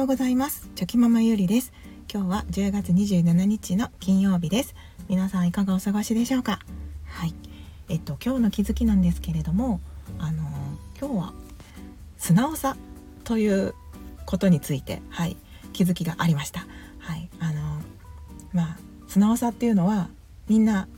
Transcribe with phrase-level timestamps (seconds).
[0.00, 0.66] ようございます。
[0.76, 1.74] チョキママゆりです。
[2.10, 4.74] 今日は10月27日の金曜日です。
[5.10, 6.60] 皆さんいかがお過ごしでしょうか？
[7.04, 7.34] はい。
[7.90, 9.78] えっと今日の気づきなんですけれども
[10.18, 10.42] あの
[10.98, 11.32] 今日は
[12.16, 12.78] 素直さ
[13.24, 13.74] という
[14.24, 15.36] ことについてはい
[15.74, 16.64] 気づきがありました。
[17.00, 17.28] はい。
[17.38, 17.60] あの
[18.54, 20.08] まあ素直さっていうのは
[20.48, 20.88] みんな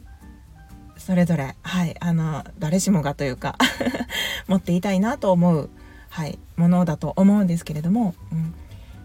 [0.96, 3.58] それぞれはいあの誰しもがというか
[4.46, 5.70] 持っていたいなと思う
[6.12, 8.54] はい、ものだと思うんですけれども、うん、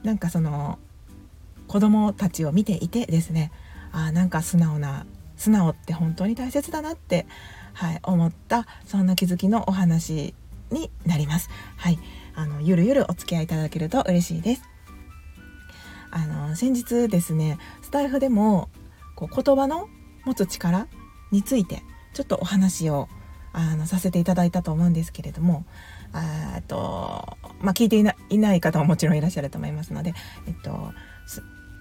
[0.04, 0.80] なんかその
[1.68, 3.52] 子供たちを見ていてですね
[3.92, 5.06] あなんか素直な
[5.36, 7.28] 素直って本当に大切だなって、
[7.74, 10.34] はい、思ったそんな気づきのお話
[10.72, 11.50] になります。
[11.78, 12.00] はい、
[12.36, 14.64] あのゆるゆるお付き合いいただけると嬉しいです。
[16.10, 18.70] あの先日ですねスタイフでも
[19.16, 19.90] こう言葉の
[20.26, 20.88] 持つ力
[21.32, 21.84] について
[22.14, 23.08] ちょっとお話を
[23.54, 25.66] あのさせていただいたと思うんですけれども
[26.14, 27.98] あと、まあ、聞いて
[28.30, 30.14] いない方ももちろんいらっしゃると思いますので、
[30.48, 30.94] えっと、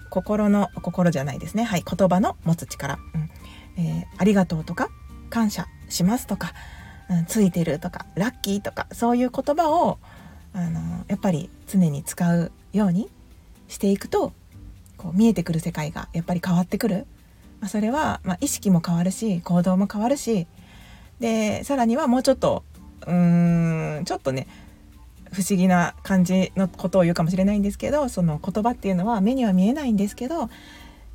[0.09, 1.63] 心の心じゃないですね。
[1.63, 1.83] はい。
[1.83, 3.29] 言葉の持つ力、うん。
[3.77, 4.89] えー、ありがとうとか
[5.29, 6.53] 感謝しますとか、
[7.09, 9.99] うん、ついてるとかラッキーとかそういう言葉を
[10.53, 13.09] あのやっぱり常に使うように
[13.67, 14.33] していくと
[14.97, 17.05] こう見えてくる世界がやっぱり変わってくる、
[17.59, 20.47] まあ、それは、まあ、意識も変わるし行動も変わるし
[21.19, 22.63] でさらにはもうちょっと
[23.05, 24.47] うーんちょっとね
[25.37, 30.49] 不思議な感じのことを言うかもしれないんですけどその言葉っていうのは目には見えないんですけど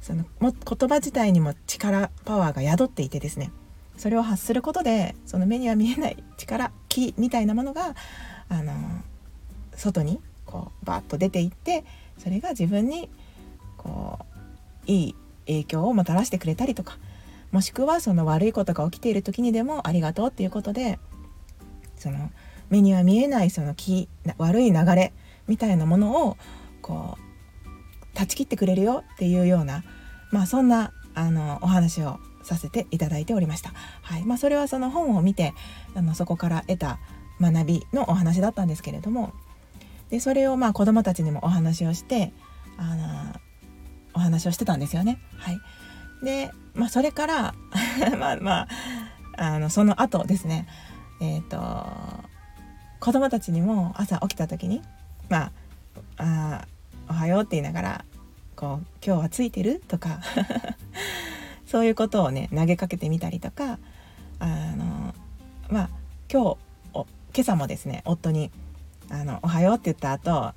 [0.01, 3.51] そのも言葉自体にも力パワーが宿っていてですね。
[3.97, 7.97] それを発することでその目には見えない力気みたいなものが
[8.49, 8.73] あの
[9.75, 11.85] 外にこうバッと出ていって
[12.19, 13.11] それが自分に
[13.77, 14.21] こ
[14.87, 15.15] ういい
[15.47, 16.97] 影響をもたらしてくれたりとか
[17.51, 21.01] もしくはその悪いことが起きている時にでもありがとうっていうことで
[21.97, 22.31] その
[22.73, 25.13] 目には見えないその気悪い流れ
[25.47, 26.39] みたいなものを
[26.81, 29.85] こう断ち切ってくれるよっていうような
[30.31, 33.73] まあそんなあのお話をさせていただいておりました。
[34.01, 35.53] はいまあ、それはその本を見て
[35.95, 36.99] あのそこから得た
[37.43, 39.35] 学びのお話だったんですけれども
[40.09, 42.33] でそれをまあ子どもたちにもお話をして
[42.79, 43.41] あの
[44.15, 45.21] お話をしてたんですよね。
[45.37, 45.59] はい、
[46.25, 47.55] でまあそれから
[48.19, 48.69] まあまあ
[49.37, 50.67] あのその後ですね
[51.21, 52.32] えっ、ー、と
[53.03, 54.81] 子供たちにも朝起きた時に
[55.29, 55.51] ま
[56.19, 56.69] ああ
[57.11, 58.05] おはようって言いながら
[58.55, 59.83] こう今日はついてる？
[59.89, 60.21] とか
[61.67, 63.81] そういうことをね投げかけてみたりとか
[64.39, 64.47] あ
[64.77, 65.15] の
[65.69, 65.91] まあ
[66.33, 66.59] 今日
[66.95, 67.07] 今
[67.41, 68.53] 朝もですね夫に
[69.11, 70.55] あの「おはよう」って言った後あ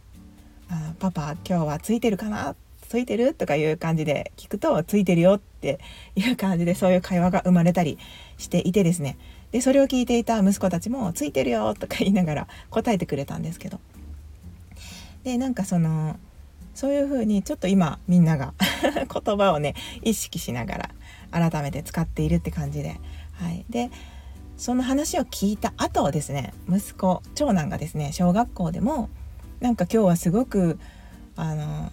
[0.99, 2.55] 「パパ今日はついてるかな?」
[2.87, 3.33] ついてる？
[3.33, 5.79] とかいう感じで聞くとついてるよって
[6.15, 7.97] いう感じでそういう会話が生まれたり
[8.37, 9.17] していてですね
[9.51, 13.79] でそれを聞いていた息子たちも「ついてるよ」とか言いながら答えてくれたんですけど。
[15.23, 16.17] でなんかその
[16.75, 18.53] そういう風にちょっと今みんなが
[18.93, 20.89] 言葉をね意識しなが
[21.31, 22.99] ら改めて使っているって感じで、
[23.33, 23.89] はい、で
[24.57, 29.09] その話を聞いた後ですね息子長男がですね小学校でも
[29.61, 30.77] なんか今日はすごく
[31.35, 31.91] あの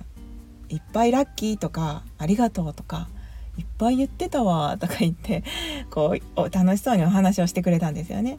[0.69, 3.09] いっぱいラッキーとかありがとうとか
[3.59, 5.45] いっぱい言ってたわ とか言って
[5.91, 8.39] こう楽しそうにお話をしてくれたんですよね。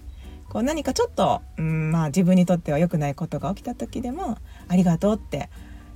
[0.50, 4.38] こう何かちょっと、うんまあ、自分にとっては良くないことが起きた時でも
[4.70, 5.50] 「ありがとう」って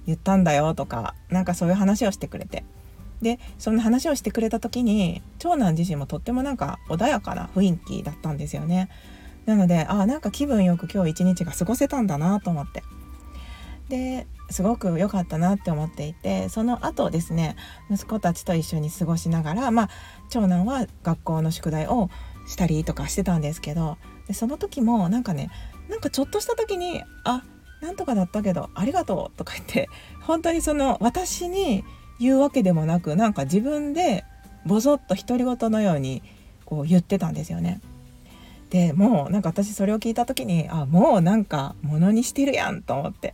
[0.08, 2.64] 言ったんだよとかなんかそういう話をしてくれて
[3.22, 8.90] でそんな話をしてくれた時に長男自身もとってもなんか穏やかな雰囲気だったんですよね。
[9.46, 12.84] なのであなんか気分よく今日一日が過ごせたんだなと思って
[13.90, 17.56] ですごく良かったなって思っていてその後ですね
[17.92, 19.90] 息子たちと一緒に過ごしながらまあ
[20.30, 22.10] 長男は学校の宿題を
[22.48, 23.98] したりとかしてたんですけど
[24.28, 25.50] でその時もなんかね
[25.90, 27.44] なんかちょっとした時に「あ
[27.82, 29.90] なんとかだったけどありがとう」とか言って
[30.22, 31.84] 本当にその私に
[32.20, 34.24] 言うわけでもなくなんか自分で
[34.66, 36.24] ボソッと独り言のように
[36.66, 37.80] こう言ってたんですよね。
[38.70, 43.34] でもうなんか私それを聞いた時にあもうなんかものにしてるやんと思って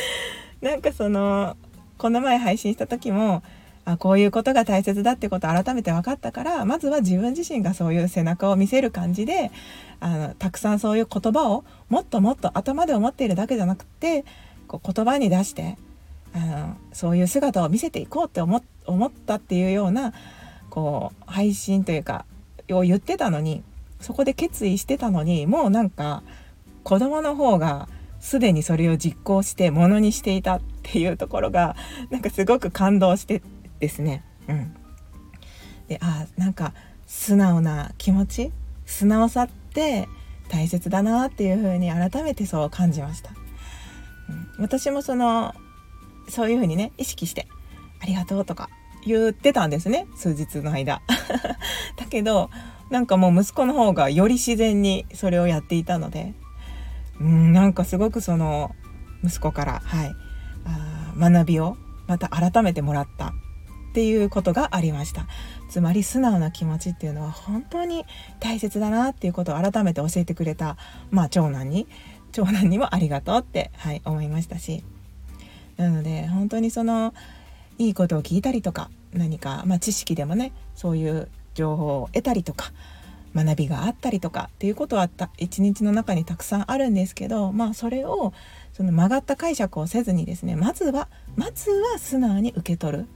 [0.60, 1.56] なんかその
[1.98, 3.42] この前配信した時も
[3.84, 9.52] あこういうことが大切だってことを改めて分かったからまずは自分自身がそういう背中を見せる感じで
[10.00, 14.24] あのたくさんそういう言葉をもっともっと頭で思っているだけじゃなくて
[14.66, 15.78] こう言葉に出して
[16.34, 20.12] あのそういう姿を見せていこうって思ったっていうような
[20.68, 22.26] こう配信というか
[22.70, 23.62] を言ってたのに
[24.00, 26.22] そこで決意してたのにもうなんか
[26.82, 27.88] 子供の方が
[28.26, 31.76] すでにそれを実行してものにしていたっていうところが
[32.10, 33.40] なんかすごく感動して
[33.78, 34.24] ですね。
[34.48, 34.74] うん、
[35.86, 36.74] であなんか
[37.06, 38.52] 素直な気持ち
[38.84, 40.08] 素直さって
[40.48, 43.30] 大切だなっていうふうに改めてそう感じました。
[44.28, 45.54] うん、私もその
[46.28, 47.46] そういうふうにね意識して
[48.02, 48.70] 「ありがとう」とか
[49.06, 51.00] 言ってたんですね数日の間。
[51.96, 52.50] だけど
[52.90, 56.34] なんかもう息子の方がより自然にそれをやっていたので
[57.20, 58.74] うんなんかすごくその
[59.24, 60.14] 息子からはい
[60.64, 61.76] あ学びを
[62.06, 63.32] また改めてもらったっ
[63.94, 65.26] ていうことがありました。
[65.70, 68.04] つまり素直な気持ちっていうのは本当に
[68.40, 70.76] 大切だなっていうことを改めて教えてくれた、
[71.10, 71.88] まあ、長男に
[72.30, 74.84] 長男にもありがとうって、はい、思いましたし。
[75.76, 77.14] なので本当にその
[77.78, 82.72] いいことを聞いたりとか何か、まあ、知識でもねそういう情報を得たりとか
[83.36, 88.32] 学びがあったりとかっていうことは一日の中にたくさんあるんですけどまあそれを
[88.72, 93.06] その曲がった解釈をせずにですねまずはまずは素直に受け取る。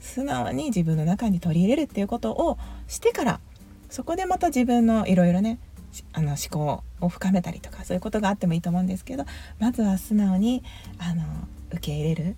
[0.00, 2.58] 素直に自分の中に取り入れるっていうことを
[2.88, 3.40] してから
[3.88, 5.58] そこでまた自分のいろいろね
[6.12, 9.24] あの思考を深めたりとかそういうことがあってもいいと思うんですけど
[9.58, 10.62] まずは素直に
[10.98, 11.22] あの
[11.70, 12.36] 受け入れる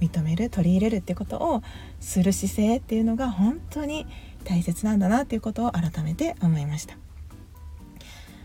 [0.00, 1.62] 認める取り入れるってことを
[2.00, 4.06] する姿勢っていうのが本当に
[4.46, 6.96] 大切なんだなっていうことを改めて思いました。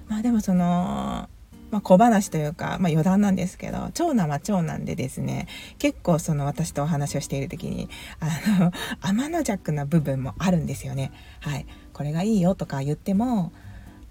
[0.07, 1.29] まあでもその
[1.71, 5.47] まあ、小話というか、まあ、余談なんですけど長男は長男でですね
[5.79, 7.89] 結構その私とお話をしている時に
[8.19, 11.13] あの天の弱な部分もあるんですよね。
[11.39, 13.53] はい、これがいいよとか言っても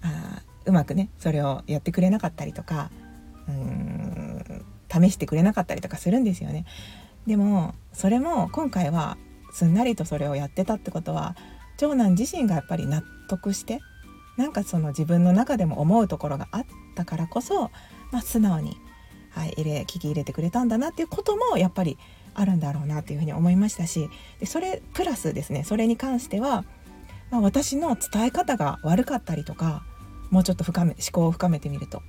[0.01, 2.89] あうまくねそれをやってくれなかったりとか
[3.47, 6.65] うん試してくれなかったりとかするんですよね。
[7.27, 9.17] でもそれも今回は
[9.53, 11.35] すんなりとそれをやってたってことは
[11.81, 13.79] 長男自身がやっぱり納得して
[14.37, 17.71] なんかその自分の中でも思うところがあったからこそ、
[18.11, 18.77] まあ、素直に、
[19.31, 21.97] はい、入れ聞き入れてくれたんだなっていうこともやっぱり
[22.35, 26.65] あるんだろうなっていうふうに思いましたしでそれプラスですねそれに関しては、
[27.31, 29.83] まあ、私の伝え方が悪かったりとか
[30.29, 32.03] もうちょっと深め思考を深めてみると、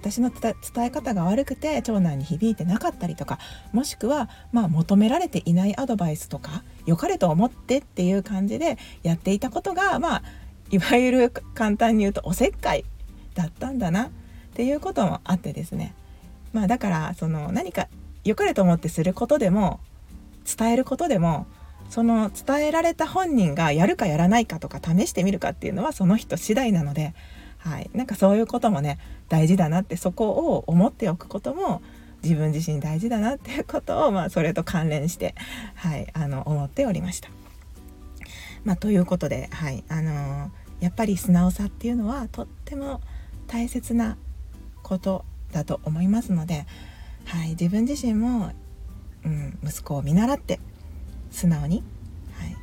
[0.00, 3.38] 私の伝え方が悪くて長男に響いてなかったりとか
[3.72, 10.22] もしくはまあ求められていないアドバイスとか良かれと思ってっていう感じでやっていたことがまあ
[10.70, 12.84] いわゆる簡単に言うとおせっかい
[13.34, 14.10] だったんだなっ
[14.54, 15.94] ていうこともあってですね。
[16.52, 17.88] まあだからその何か
[18.24, 19.80] 良かれと思ってすることでも
[20.44, 21.46] 伝えることでも
[21.90, 27.14] その伝えられた本人がやるかやらないかとか試してみるかっていうのはその人次第なので、
[27.68, 28.98] はい、なんかそういうこともね
[29.28, 31.82] 大事だなってそこを思っておくことも
[32.22, 35.34] 自分自身大事だなっていうことを、まあ、それと関連して、
[35.74, 37.28] はい、あの思っておりました。
[38.64, 40.50] まあ、ということで、はいあのー、
[40.80, 43.00] やっぱり素直さっていうのはとっても
[43.46, 44.16] 大切な
[44.82, 46.66] ことだと思いますので、
[47.26, 48.50] はい、自分自身も、
[49.24, 50.58] うん、息子を見習って
[51.30, 51.84] 素直に、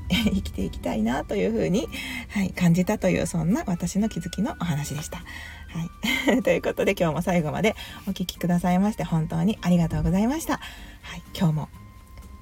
[0.09, 1.87] 生きていきたいなというふうに、
[2.29, 5.17] はい、感じたというそんな私の気づきのお話でした。
[5.17, 7.75] はい、 ということで今日も最後まで
[8.07, 10.59] お聴きくださいまして本当にありがとうございました。
[11.01, 11.69] はい、今日も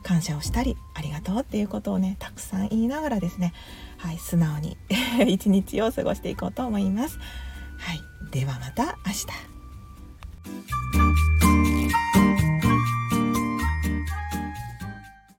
[0.03, 3.53] 感謝をしたりありがとうっていうことをねたくさん言いながらですね、
[3.97, 4.77] はい、素直に
[5.27, 7.17] 一日を過ごしていこうと思います。
[7.77, 8.01] はい、
[8.31, 10.72] ではまた明日。